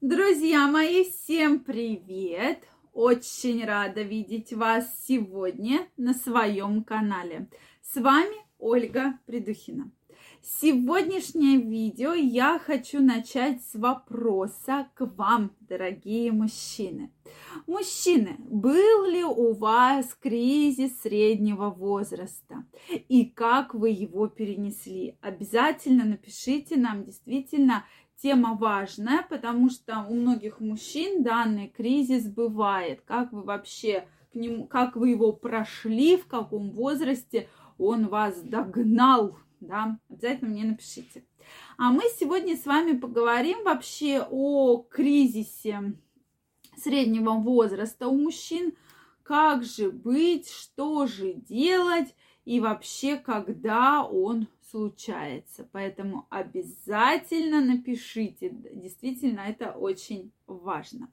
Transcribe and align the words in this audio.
Друзья 0.00 0.66
мои, 0.66 1.04
всем 1.04 1.60
привет! 1.60 2.64
Очень 2.94 3.66
рада 3.66 4.00
видеть 4.00 4.50
вас 4.54 4.86
сегодня 5.06 5.88
на 5.98 6.14
своем 6.14 6.84
канале. 6.84 7.50
С 7.82 8.00
вами 8.00 8.34
Ольга 8.58 9.18
Придухина. 9.26 9.92
Сегодняшнее 10.42 11.58
видео 11.58 12.14
я 12.14 12.58
хочу 12.58 13.02
начать 13.02 13.62
с 13.62 13.74
вопроса 13.74 14.88
к 14.94 15.04
вам, 15.04 15.54
дорогие 15.60 16.32
мужчины. 16.32 17.12
Мужчины, 17.66 18.36
был 18.38 19.04
ли 19.04 19.22
у 19.22 19.52
вас 19.52 20.14
кризис 20.14 21.02
среднего 21.02 21.68
возраста 21.68 22.64
и 22.88 23.26
как 23.26 23.74
вы 23.74 23.90
его 23.90 24.28
перенесли? 24.28 25.18
Обязательно 25.20 26.04
напишите 26.04 26.76
нам 26.76 27.04
действительно 27.04 27.84
тема 28.22 28.54
важная, 28.54 29.26
потому 29.28 29.70
что 29.70 30.04
у 30.08 30.14
многих 30.14 30.60
мужчин 30.60 31.22
данный 31.22 31.68
кризис 31.68 32.28
бывает. 32.28 33.02
Как 33.04 33.32
вы 33.32 33.42
вообще 33.42 34.06
к 34.32 34.34
нему, 34.34 34.66
как 34.66 34.96
вы 34.96 35.10
его 35.10 35.32
прошли, 35.32 36.16
в 36.16 36.26
каком 36.26 36.70
возрасте 36.70 37.48
он 37.78 38.08
вас 38.08 38.40
догнал, 38.42 39.36
да, 39.60 39.98
обязательно 40.08 40.50
мне 40.50 40.64
напишите. 40.64 41.24
А 41.78 41.90
мы 41.90 42.02
сегодня 42.18 42.56
с 42.56 42.66
вами 42.66 42.96
поговорим 42.96 43.64
вообще 43.64 44.26
о 44.30 44.78
кризисе 44.78 45.94
среднего 46.76 47.32
возраста 47.32 48.08
у 48.08 48.16
мужчин, 48.16 48.74
как 49.22 49.64
же 49.64 49.90
быть, 49.90 50.50
что 50.50 51.06
же 51.06 51.34
делать 51.34 52.14
и 52.44 52.60
вообще, 52.60 53.16
когда 53.16 54.04
он 54.04 54.48
случается. 54.70 55.68
Поэтому 55.72 56.26
обязательно 56.30 57.60
напишите. 57.60 58.50
Действительно, 58.50 59.40
это 59.40 59.72
очень 59.72 60.32
важно. 60.46 61.10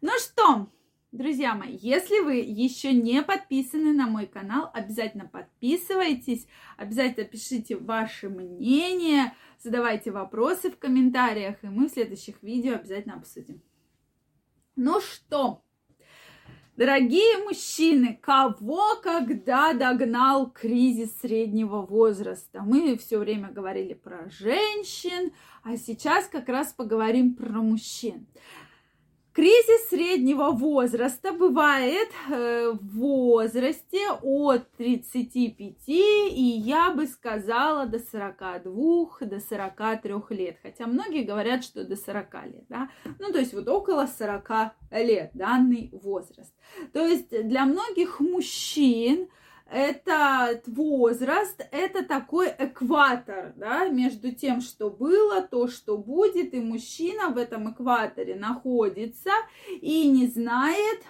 Ну 0.00 0.12
что, 0.18 0.68
Друзья 1.14 1.54
мои, 1.54 1.76
если 1.76 2.18
вы 2.24 2.38
еще 2.38 2.92
не 2.92 3.22
подписаны 3.22 3.92
на 3.92 4.08
мой 4.08 4.26
канал, 4.26 4.68
обязательно 4.74 5.28
подписывайтесь, 5.28 6.48
обязательно 6.76 7.24
пишите 7.24 7.76
ваше 7.76 8.28
мнение, 8.28 9.32
задавайте 9.62 10.10
вопросы 10.10 10.72
в 10.72 10.76
комментариях, 10.76 11.62
и 11.62 11.68
мы 11.68 11.86
в 11.86 11.92
следующих 11.92 12.42
видео 12.42 12.74
обязательно 12.74 13.14
обсудим. 13.14 13.62
Ну 14.74 15.00
что, 15.00 15.62
дорогие 16.76 17.44
мужчины, 17.44 18.18
кого 18.20 18.96
когда 19.02 19.72
догнал 19.72 20.50
кризис 20.50 21.18
среднего 21.20 21.82
возраста? 21.82 22.62
Мы 22.62 22.96
все 22.96 23.18
время 23.18 23.50
говорили 23.50 23.94
про 23.94 24.28
женщин, 24.30 25.32
а 25.62 25.76
сейчас 25.76 26.26
как 26.26 26.48
раз 26.48 26.72
поговорим 26.72 27.34
про 27.34 27.62
мужчин. 27.62 28.26
Кризис 29.34 29.88
среднего 29.88 30.52
возраста 30.52 31.32
бывает 31.32 32.08
э, 32.30 32.70
в 32.70 32.98
возрасте 32.98 34.12
от 34.22 34.70
35 34.76 35.74
и 35.88 36.62
я 36.64 36.92
бы 36.92 37.08
сказала 37.08 37.84
до 37.86 37.98
42, 37.98 39.26
до 39.26 39.40
43 39.40 40.14
лет. 40.36 40.58
Хотя 40.62 40.86
многие 40.86 41.24
говорят, 41.24 41.64
что 41.64 41.84
до 41.84 41.96
40 41.96 42.34
лет, 42.44 42.64
да. 42.68 42.88
Ну, 43.18 43.32
то 43.32 43.40
есть 43.40 43.54
вот 43.54 43.66
около 43.66 44.06
40 44.06 44.48
лет 44.92 45.30
данный 45.34 45.90
возраст. 45.92 46.54
То 46.92 47.04
есть 47.04 47.30
для 47.30 47.64
многих 47.64 48.20
мужчин 48.20 49.28
этот 49.70 50.68
возраст, 50.68 51.66
это 51.70 52.04
такой 52.04 52.54
экватор, 52.58 53.54
да, 53.56 53.88
между 53.88 54.32
тем, 54.32 54.60
что 54.60 54.90
было, 54.90 55.42
то, 55.42 55.68
что 55.68 55.96
будет, 55.96 56.54
и 56.54 56.60
мужчина 56.60 57.30
в 57.30 57.38
этом 57.38 57.72
экваторе 57.72 58.36
находится 58.36 59.30
и 59.80 60.08
не 60.08 60.26
знает, 60.26 61.02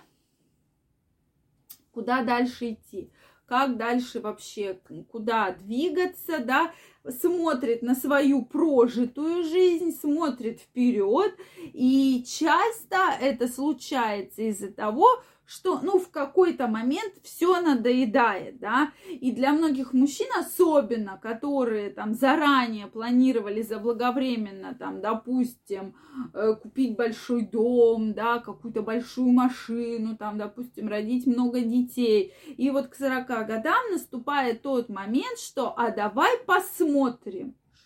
куда 1.92 2.22
дальше 2.22 2.72
идти, 2.72 3.10
как 3.46 3.76
дальше 3.76 4.20
вообще, 4.20 4.80
куда 5.10 5.52
двигаться, 5.52 6.38
да, 6.38 6.72
смотрит 7.08 7.82
на 7.82 7.94
свою 7.94 8.44
прожитую 8.44 9.44
жизнь, 9.44 9.92
смотрит 9.92 10.60
вперед, 10.60 11.34
и 11.72 12.24
часто 12.26 12.96
это 13.20 13.48
случается 13.48 14.42
из-за 14.42 14.72
того, 14.72 15.22
что, 15.46 15.80
ну, 15.80 15.98
в 15.98 16.10
какой-то 16.10 16.68
момент 16.68 17.12
все 17.22 17.60
надоедает, 17.60 18.58
да, 18.60 18.92
и 19.08 19.30
для 19.30 19.52
многих 19.52 19.92
мужчин 19.92 20.26
особенно, 20.38 21.18
которые 21.22 21.90
там 21.90 22.14
заранее 22.14 22.86
планировали 22.86 23.60
заблаговременно, 23.60 24.74
там, 24.74 25.02
допустим, 25.02 25.94
э, 26.32 26.54
купить 26.54 26.96
большой 26.96 27.42
дом, 27.42 28.14
да, 28.14 28.38
какую-то 28.38 28.82
большую 28.82 29.32
машину, 29.32 30.16
там, 30.16 30.38
допустим, 30.38 30.88
родить 30.88 31.26
много 31.26 31.60
детей, 31.60 32.32
и 32.46 32.70
вот 32.70 32.88
к 32.88 32.94
40 32.94 33.26
годам 33.46 33.90
наступает 33.92 34.62
тот 34.62 34.88
момент, 34.88 35.38
что, 35.38 35.74
а 35.76 35.90
давай 35.90 36.38
посмотрим, 36.46 36.93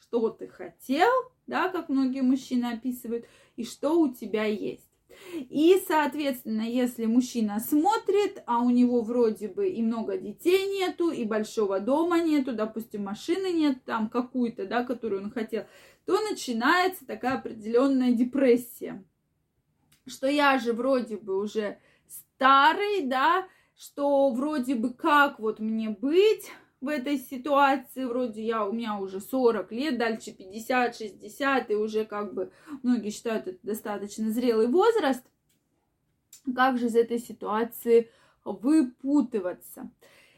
что 0.08 0.30
ты 0.30 0.48
хотел, 0.48 1.10
да, 1.46 1.68
как 1.68 1.88
многие 1.88 2.22
мужчины 2.22 2.66
описывают, 2.66 3.26
и 3.56 3.64
что 3.64 3.98
у 3.98 4.12
тебя 4.12 4.44
есть. 4.44 4.88
И, 5.34 5.82
соответственно, 5.86 6.62
если 6.62 7.06
мужчина 7.06 7.60
смотрит, 7.60 8.42
а 8.46 8.60
у 8.60 8.70
него 8.70 9.02
вроде 9.02 9.48
бы 9.48 9.68
и 9.68 9.82
много 9.82 10.16
детей 10.16 10.78
нету, 10.78 11.10
и 11.10 11.24
большого 11.24 11.80
дома 11.80 12.22
нету, 12.22 12.52
допустим, 12.52 13.04
машины 13.04 13.52
нет 13.52 13.84
там 13.84 14.08
какую-то, 14.08 14.66
да, 14.66 14.84
которую 14.84 15.24
он 15.24 15.30
хотел, 15.30 15.64
то 16.06 16.20
начинается 16.20 17.06
такая 17.06 17.38
определенная 17.38 18.12
депрессия. 18.12 19.04
Что 20.06 20.26
я 20.28 20.58
же 20.58 20.72
вроде 20.72 21.16
бы 21.16 21.38
уже 21.38 21.78
старый, 22.06 23.02
да, 23.02 23.46
что 23.76 24.30
вроде 24.30 24.74
бы 24.74 24.92
как 24.92 25.38
вот 25.38 25.60
мне 25.60 25.90
быть, 25.90 26.50
в 26.80 26.88
этой 26.88 27.18
ситуации, 27.18 28.04
вроде 28.04 28.42
я, 28.42 28.64
у 28.64 28.72
меня 28.72 28.98
уже 28.98 29.20
40 29.20 29.72
лет, 29.72 29.98
дальше 29.98 30.32
50, 30.32 30.96
60, 30.96 31.70
и 31.70 31.74
уже 31.74 32.04
как 32.04 32.34
бы 32.34 32.52
многие 32.82 33.10
считают 33.10 33.48
это 33.48 33.58
достаточно 33.62 34.30
зрелый 34.30 34.68
возраст, 34.68 35.24
как 36.54 36.78
же 36.78 36.86
из 36.86 36.94
этой 36.94 37.18
ситуации 37.18 38.10
выпутываться. 38.44 39.90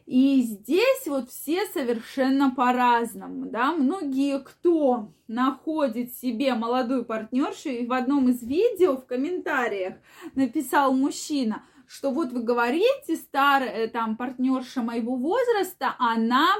И 0.07 0.43
здесь 0.43 1.07
вот 1.07 1.31
все 1.31 1.67
совершенно 1.67 2.51
по-разному, 2.51 3.47
да, 3.47 3.73
многие, 3.73 4.43
кто 4.43 5.13
находит 5.29 6.15
себе 6.15 6.55
молодую 6.55 7.05
партнершу, 7.05 7.69
и 7.69 7.87
в 7.87 7.93
одном 7.93 8.29
из 8.29 8.43
видео 8.43 8.97
в 8.97 9.07
комментариях 9.07 9.95
написал 10.35 10.95
мужчина, 10.95 11.65
что 11.91 12.13
вот 12.13 12.31
вы 12.31 12.45
говорите, 12.45 13.17
старая 13.17 13.89
там 13.89 14.17
партнерша 14.17 14.81
моего 14.81 15.17
возраста, 15.17 15.97
она 15.99 16.55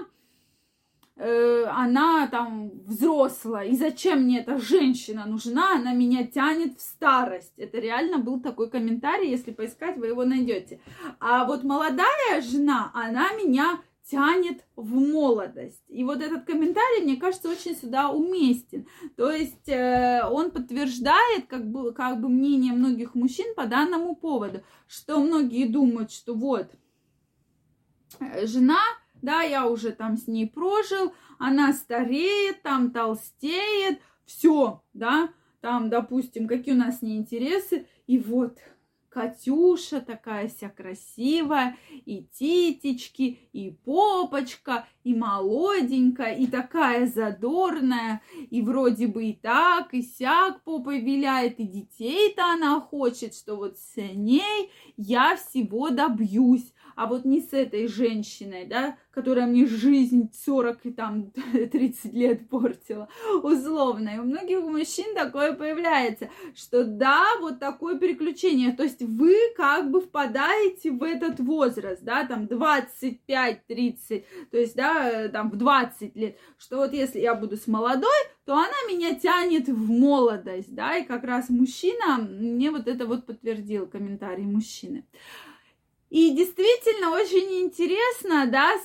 э, 1.15 1.65
она 1.67 2.27
там 2.27 2.73
взрослая, 2.85 3.67
и 3.67 3.77
зачем 3.77 4.23
мне 4.23 4.41
эта 4.41 4.59
женщина 4.59 5.27
нужна, 5.27 5.77
она 5.77 5.93
меня 5.93 6.27
тянет 6.27 6.77
в 6.77 6.81
старость. 6.81 7.57
Это 7.59 7.79
реально 7.79 8.19
был 8.19 8.41
такой 8.41 8.69
комментарий, 8.71 9.31
если 9.31 9.53
поискать, 9.53 9.99
вы 9.99 10.09
его 10.09 10.25
найдете. 10.25 10.81
А 11.21 11.45
вот 11.45 11.63
молодая 11.63 12.43
жена, 12.43 12.91
она 12.93 13.31
меня 13.35 13.79
тянет 14.09 14.65
в 14.77 14.95
молодость. 14.95 15.83
И 15.89 16.05
вот 16.05 16.21
этот 16.21 16.45
комментарий, 16.45 17.03
мне 17.03 17.17
кажется, 17.17 17.49
очень 17.49 17.77
сюда 17.77 18.11
уместен. 18.11 18.87
То 19.17 19.31
есть 19.31 19.69
э, 19.69 20.23
он 20.29 20.51
подтверждает 20.51 21.47
как 21.47 21.71
бы, 21.71 21.93
как 21.93 22.21
бы 22.21 22.29
мнение 22.29 22.73
многих 22.73 23.15
мужчин 23.15 23.55
по 23.55 23.67
данному 23.67 24.17
поводу, 24.17 24.63
что 24.87 25.21
многие 25.21 25.67
думают, 25.67 26.11
что 26.11 26.35
вот 26.35 26.71
э, 28.19 28.47
жена, 28.47 28.83
да, 29.23 29.43
я 29.43 29.67
уже 29.67 29.93
там 29.93 30.17
с 30.17 30.27
ней 30.27 30.49
прожил, 30.49 31.13
она 31.39 31.73
стареет, 31.73 32.63
там 32.63 32.91
толстеет, 32.91 34.01
все, 34.25 34.83
да, 34.93 35.31
там, 35.61 35.91
допустим, 35.91 36.49
какие 36.49 36.75
у 36.75 36.79
нас 36.79 36.99
с 36.99 37.03
ней 37.03 37.17
интересы, 37.17 37.87
и 38.07 38.19
вот 38.19 38.59
Катюша 39.11 40.01
такая 40.01 40.49
вся 40.49 40.69
красивая, 40.69 41.77
и 42.07 42.25
титечки, 42.33 43.41
и 43.53 43.71
попочка, 43.85 44.87
и 45.03 45.15
молоденькая, 45.15 46.37
и 46.37 46.47
такая 46.47 47.09
задорная, 47.09 48.23
и 48.51 48.63
вроде 48.63 49.09
бы 49.09 49.25
и 49.25 49.33
так, 49.33 49.93
и 49.95 50.03
сяк 50.03 50.63
попой 50.63 51.01
виляет, 51.01 51.59
и 51.59 51.65
детей-то 51.65 52.53
она 52.53 52.81
хочет, 52.81 53.35
что 53.35 53.57
вот 53.57 53.79
с 53.79 53.97
ней 53.97 54.71
я 54.97 55.37
всего 55.37 55.91
добьюсь 55.91 56.73
а 57.01 57.07
вот 57.07 57.25
не 57.25 57.41
с 57.41 57.55
этой 57.55 57.89
женщиной, 57.89 58.67
да, 58.67 58.99
которая 59.11 59.47
мне 59.47 59.65
жизнь 59.65 60.31
40 60.45 60.85
и 60.85 60.91
там 60.93 61.31
30 61.53 62.13
лет 62.13 62.51
портила, 62.51 63.09
условно. 63.43 64.11
И 64.11 64.19
у 64.19 64.25
многих 64.25 64.61
мужчин 64.61 65.15
такое 65.15 65.55
появляется, 65.55 66.29
что 66.55 66.85
да, 66.85 67.25
вот 67.41 67.59
такое 67.59 67.99
переключение, 67.99 68.73
то 68.73 68.83
есть 68.83 69.00
вы 69.01 69.35
как 69.57 69.91
бы 69.91 70.01
впадаете 70.01 70.91
в 70.91 71.03
этот 71.03 71.41
возраст, 71.41 72.03
да, 72.03 72.25
там 72.25 72.45
25-30, 72.45 74.25
то 74.51 74.59
есть, 74.59 74.75
да, 74.75 75.29
там 75.29 75.51
в 75.51 75.57
20 75.57 76.17
лет, 76.17 76.39
что 76.59 76.79
вот 76.79 76.93
если 76.93 77.21
я 77.21 77.35
буду 77.35 77.57
с 77.57 77.67
молодой, 77.67 78.11
то 78.45 78.55
она 78.55 78.77
меня 78.89 79.15
тянет 79.15 79.69
в 79.69 79.91
молодость, 79.91 80.75
да, 80.75 80.97
и 80.97 81.05
как 81.05 81.25
раз 81.25 81.49
мужчина 81.51 82.19
мне 82.19 82.71
вот 82.71 82.89
это 82.89 83.07
вот 83.07 83.27
подтвердил 83.27 83.87
комментарий 83.87 84.45
мужчины. 84.45 85.05
И 86.09 86.31
действительно 86.31 87.13
очень 87.13 87.61
интересно, 87.65 88.47
да, 88.47 88.77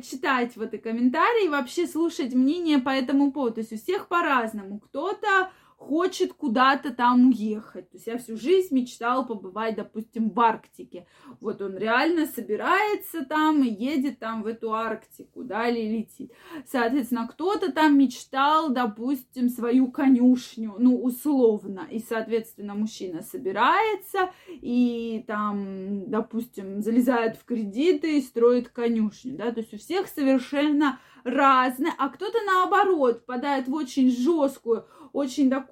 читать 0.00 0.56
вот 0.56 0.74
и 0.74 0.78
комментарии, 0.78 1.46
вообще 1.46 1.86
слушать 1.86 2.34
мнение 2.34 2.78
по 2.78 2.88
этому 2.88 3.30
поводу. 3.30 3.54
То 3.54 3.60
есть 3.60 3.72
у 3.72 3.76
всех 3.76 4.08
по-разному. 4.08 4.80
Кто-то 4.80 5.52
хочет 5.82 6.32
куда-то 6.32 6.92
там 6.94 7.28
уехать. 7.28 7.90
То 7.90 7.96
есть 7.96 8.06
я 8.06 8.18
всю 8.18 8.36
жизнь 8.36 8.74
мечтала 8.74 9.24
побывать, 9.24 9.74
допустим, 9.74 10.30
в 10.30 10.40
Арктике. 10.40 11.06
Вот 11.40 11.60
он 11.60 11.76
реально 11.76 12.26
собирается 12.26 13.24
там 13.24 13.64
и 13.64 13.68
едет 13.68 14.20
там 14.20 14.42
в 14.42 14.46
эту 14.46 14.72
Арктику, 14.72 15.42
да, 15.42 15.68
или 15.68 15.98
летит. 15.98 16.32
Соответственно, 16.66 17.26
кто-то 17.26 17.72
там 17.72 17.98
мечтал, 17.98 18.70
допустим, 18.70 19.48
свою 19.48 19.90
конюшню, 19.90 20.76
ну, 20.78 21.02
условно. 21.02 21.86
И, 21.90 21.98
соответственно, 21.98 22.74
мужчина 22.74 23.22
собирается 23.22 24.30
и 24.48 25.24
там, 25.26 26.08
допустим, 26.08 26.80
залезает 26.80 27.36
в 27.36 27.44
кредиты 27.44 28.18
и 28.18 28.22
строит 28.22 28.68
конюшню, 28.68 29.36
да. 29.36 29.50
То 29.50 29.60
есть 29.60 29.74
у 29.74 29.78
всех 29.78 30.06
совершенно 30.06 31.00
разные, 31.24 31.92
а 31.98 32.08
кто-то 32.08 32.38
наоборот 32.46 33.26
попадает 33.26 33.68
в 33.68 33.74
очень 33.74 34.10
жесткую, 34.10 34.86
очень 35.12 35.50
такую 35.50 35.71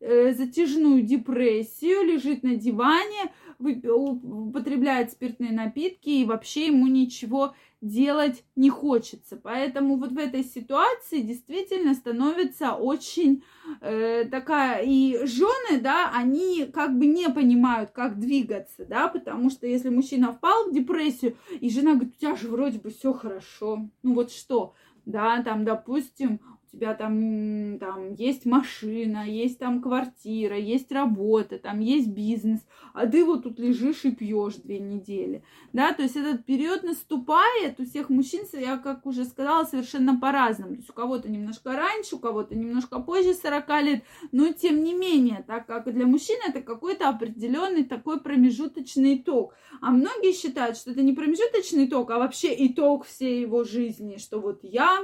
э, 0.00 0.32
затяжную 0.32 1.02
депрессию, 1.02 2.04
лежит 2.04 2.42
на 2.42 2.56
диване, 2.56 3.32
употребляет 3.58 5.12
спиртные 5.12 5.52
напитки 5.52 6.08
и 6.08 6.24
вообще 6.24 6.66
ему 6.66 6.86
ничего 6.86 7.54
делать 7.80 8.44
не 8.56 8.70
хочется. 8.70 9.36
Поэтому 9.36 9.96
вот 9.96 10.12
в 10.12 10.18
этой 10.18 10.44
ситуации 10.44 11.20
действительно 11.20 11.94
становится 11.94 12.74
очень 12.74 13.42
э, 13.80 14.24
такая... 14.30 14.82
И 14.84 15.26
жены, 15.26 15.80
да, 15.80 16.10
они 16.14 16.66
как 16.72 16.98
бы 16.98 17.06
не 17.06 17.28
понимают, 17.28 17.90
как 17.90 18.18
двигаться, 18.18 18.84
да, 18.84 19.08
потому 19.08 19.50
что 19.50 19.66
если 19.66 19.88
мужчина 19.88 20.32
впал 20.32 20.68
в 20.68 20.74
депрессию, 20.74 21.36
и 21.60 21.70
жена 21.70 21.94
говорит, 21.94 22.14
у 22.16 22.20
тебя 22.20 22.36
же 22.36 22.48
вроде 22.48 22.78
бы 22.78 22.90
все 22.90 23.12
хорошо, 23.12 23.88
ну 24.02 24.14
вот 24.14 24.30
что, 24.30 24.74
да, 25.06 25.42
там, 25.42 25.64
допустим, 25.64 26.40
тебя 26.72 26.94
там, 26.94 27.78
там 27.78 28.14
есть 28.14 28.46
машина, 28.46 29.26
есть 29.26 29.58
там 29.58 29.82
квартира, 29.82 30.56
есть 30.56 30.92
работа, 30.92 31.58
там 31.58 31.80
есть 31.80 32.08
бизнес, 32.08 32.60
а 32.94 33.06
ты 33.06 33.24
вот 33.24 33.42
тут 33.42 33.58
лежишь 33.58 34.04
и 34.04 34.12
пьешь 34.12 34.54
две 34.56 34.78
недели, 34.78 35.42
да, 35.72 35.92
то 35.92 36.02
есть 36.02 36.16
этот 36.16 36.44
период 36.44 36.82
наступает 36.82 37.78
у 37.80 37.84
всех 37.84 38.08
мужчин, 38.08 38.42
я 38.52 38.78
как 38.78 39.06
уже 39.06 39.24
сказала, 39.24 39.64
совершенно 39.64 40.18
по-разному, 40.18 40.72
то 40.72 40.78
есть 40.78 40.90
у 40.90 40.92
кого-то 40.92 41.30
немножко 41.30 41.72
раньше, 41.72 42.16
у 42.16 42.18
кого-то 42.18 42.54
немножко 42.54 43.00
позже 43.00 43.34
40 43.34 43.82
лет, 43.82 44.04
но 44.32 44.52
тем 44.52 44.82
не 44.82 44.94
менее, 44.94 45.44
так 45.46 45.66
как 45.66 45.92
для 45.92 46.06
мужчин 46.06 46.38
это 46.46 46.62
какой-то 46.62 47.08
определенный 47.08 47.84
такой 47.84 48.20
промежуточный 48.20 49.16
итог, 49.16 49.54
а 49.80 49.90
многие 49.90 50.32
считают, 50.32 50.76
что 50.76 50.92
это 50.92 51.02
не 51.02 51.12
промежуточный 51.12 51.86
итог, 51.86 52.10
а 52.10 52.18
вообще 52.18 52.54
итог 52.66 53.06
всей 53.06 53.40
его 53.40 53.64
жизни, 53.64 54.16
что 54.18 54.40
вот 54.40 54.60
я 54.62 55.00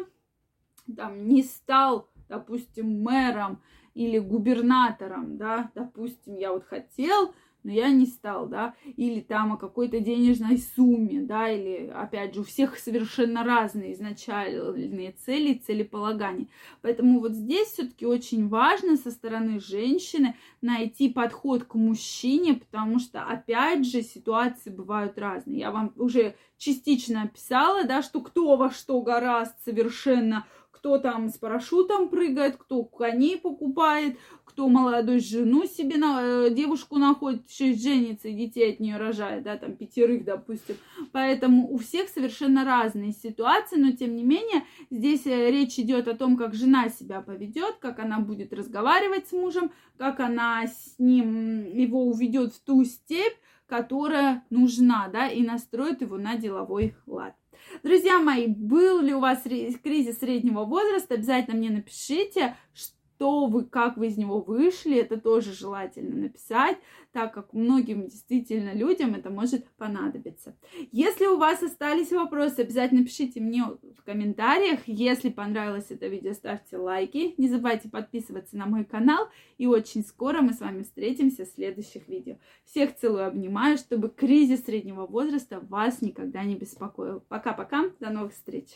там 0.95 1.29
не 1.29 1.43
стал, 1.43 2.09
допустим, 2.29 3.03
мэром 3.03 3.61
или 3.95 4.19
губернатором, 4.19 5.39
да, 5.39 5.71
допустим, 5.75 6.37
я 6.37 6.53
вот 6.53 6.65
хотел, 6.65 7.33
но 7.67 7.73
я 7.73 7.91
не 7.91 8.07
стал, 8.07 8.47
да, 8.47 8.75
или 8.85 9.21
там 9.21 9.55
о 9.55 9.57
какой-то 9.57 9.99
денежной 9.99 10.57
сумме, 10.57 11.21
да, 11.21 11.49
или, 11.51 11.89
опять 11.89 12.33
же, 12.35 12.43
у 12.43 12.45
всех 12.45 12.79
совершенно 12.79 13.43
разные 13.43 13.93
изначальные 13.93 15.13
цели 15.13 15.55
и 15.55 15.59
целеполагания. 15.59 16.47
Поэтому 16.81 17.19
вот 17.19 17.33
здесь 17.33 17.69
все-таки 17.69 18.07
очень 18.07 18.49
важно 18.49 18.97
со 18.97 19.11
стороны 19.11 19.59
женщины 19.59 20.37
найти 20.61 21.09
подход 21.09 21.65
к 21.65 21.75
мужчине, 21.75 22.55
потому 22.55 23.01
что, 23.01 23.25
опять 23.25 23.85
же, 23.85 24.03
ситуации 24.03 24.71
бывают 24.71 25.19
разные. 25.19 25.59
Я 25.59 25.73
вам 25.73 25.93
уже 25.97 26.37
частично 26.59 27.23
описала, 27.23 27.83
да, 27.83 28.01
что 28.01 28.21
кто 28.21 28.57
во 28.57 28.71
что 28.71 29.01
гораст 29.01 29.57
совершенно 29.65 30.47
кто 30.77 30.99
там 30.99 31.31
с 31.31 31.39
парашютом 31.39 32.11
прыгает, 32.11 32.59
кто 32.59 32.85
коней 32.85 33.39
покупает, 33.39 34.19
кто 34.45 34.69
молодую 34.69 35.21
жену 35.21 35.65
себе, 35.65 35.97
на, 35.97 36.21
э, 36.23 36.51
девушку 36.51 36.99
находит, 36.99 37.43
и 37.59 37.75
женится, 37.75 38.29
и 38.29 38.35
детей 38.35 38.73
от 38.73 38.81
нее 38.81 38.99
рожает, 38.99 39.43
да, 39.43 39.57
там 39.57 39.75
пятерых, 39.75 40.25
допустим. 40.25 40.77
Поэтому 41.13 41.73
у 41.73 41.79
всех 41.79 42.11
совершенно 42.11 42.65
разные 42.65 43.13
ситуации, 43.13 43.77
но 43.77 43.93
тем 43.93 44.15
не 44.15 44.23
менее 44.23 44.65
здесь 44.91 45.27
э, 45.27 45.51
речь 45.51 45.79
идет 45.79 46.09
о 46.09 46.17
том, 46.17 46.37
как 46.37 46.55
жена 46.55 46.91
себя 46.91 47.23
поведет, 47.23 47.77
как 47.81 47.99
она 47.99 48.21
будет 48.21 48.53
разговаривать 48.53 49.29
с 49.29 49.33
мужем, 49.33 49.73
как 49.97 50.21
она 50.21 50.67
с 50.67 50.95
ним 50.99 51.65
его 51.65 52.05
уведет 52.07 52.53
в 52.53 52.61
ту 52.61 52.85
степь, 52.85 53.37
которая 53.67 54.45
нужна, 54.51 55.09
да, 55.09 55.27
и 55.27 55.43
настроит 55.43 56.03
его 56.03 56.19
на 56.19 56.37
деловой 56.37 56.95
лад. 57.07 57.35
Друзья 57.83 58.19
мои, 58.19 58.47
был 58.47 59.01
ли 59.01 59.15
у 59.15 59.21
вас 59.21 59.43
кризис 59.83 60.19
среднего 60.19 60.65
возраста? 60.65 61.15
Обязательно 61.15 61.57
мне 61.57 61.71
напишите, 61.71 62.57
что 62.75 62.96
вы, 63.19 63.65
как 63.65 63.97
вы 63.97 64.09
из 64.09 64.17
него 64.17 64.41
вышли, 64.41 64.97
это 64.97 65.21
тоже 65.21 65.53
желательно 65.53 66.17
написать, 66.17 66.79
так 67.13 67.33
как 67.33 67.53
многим 67.53 68.07
действительно 68.07 68.75
людям 68.75 69.15
это 69.15 69.31
может 69.31 69.67
понадобиться. 69.77 70.57
Если 70.93 71.27
у 71.27 71.37
вас 71.39 71.63
остались 71.63 72.13
вопросы, 72.13 72.61
обязательно 72.61 73.05
пишите 73.05 73.41
мне 73.41 73.65
в 73.65 74.03
комментариях. 74.05 74.81
Если 74.87 75.31
понравилось 75.31 75.87
это 75.91 76.07
видео, 76.09 76.33
ставьте 76.33 76.77
лайки. 76.77 77.35
Не 77.39 77.49
забывайте 77.49 77.89
подписываться 77.89 78.57
на 78.57 78.67
мой 78.67 78.85
канал. 78.85 79.29
И 79.59 79.67
очень 79.67 80.05
скоро 80.05 80.43
мы 80.43 80.53
с 80.53 80.61
вами 80.61 80.83
встретимся 80.83 81.45
в 81.45 81.49
следующих 81.49 82.09
видео. 82.09 82.37
Всех 82.65 82.97
целую, 82.97 83.27
обнимаю, 83.27 83.79
чтобы 83.79 84.11
кризис 84.11 84.65
среднего 84.65 85.07
возраста 85.07 85.61
вас 85.61 86.03
никогда 86.03 86.45
не 86.45 86.57
беспокоил. 86.57 87.21
Пока-пока, 87.29 87.91
до 88.01 88.11
новых 88.11 88.33
встреч! 88.33 88.67